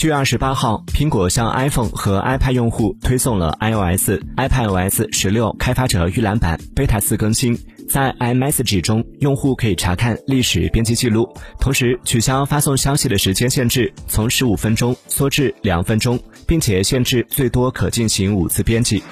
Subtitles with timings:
[0.00, 7.54] 七月二十八号，苹果向 iPhone 和 iPad 用户推送了 iOS、iPadOS 十六开发者预览版 Beta 四更新。
[7.86, 11.28] 在 iMessage 中，用户可以查看历史编辑记录，
[11.60, 19.02] 同时取消发送消息的时间限制，从十五分钟缩至两分钟，并且限制最多可进行五次编辑。